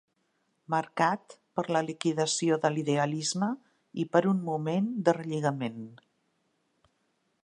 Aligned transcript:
Marcat 0.73 1.35
per 1.59 1.65
la 1.75 1.83
liquidació 1.89 2.57
de 2.65 2.71
l'idealisme 2.77 3.51
i 4.05 4.09
per 4.17 4.23
un 4.33 4.43
moment 4.51 4.89
de 5.09 5.17
relligament. 5.21 5.81